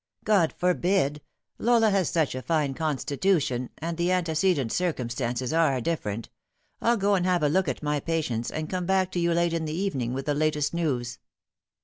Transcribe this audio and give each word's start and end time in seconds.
"God 0.33 0.55
forbid! 0.57 1.21
Lola 1.59 1.91
has 1.91 2.09
such 2.09 2.33
a 2.33 2.41
fine 2.41 2.73
constitution 2.73 3.69
and 3.77 3.97
the 3.99 4.09
ante 4.11 4.31
cedent 4.31 4.71
circumstances 4.71 5.53
are 5.53 5.79
different. 5.79 6.29
I'll 6.81 6.97
go 6.97 7.13
and 7.13 7.23
have 7.27 7.43
a 7.43 7.49
look 7.49 7.67
at 7.67 7.83
my 7.83 7.99
patients, 7.99 8.49
and 8.49 8.67
come 8.67 8.87
baok 8.87 9.11
to 9.11 9.19
you 9.19 9.31
late 9.33 9.53
in 9.53 9.65
the 9.65 9.73
evening 9.77 10.11
with 10.13 10.25
the 10.25 10.33
last 10.33 10.73
news." 10.73 11.19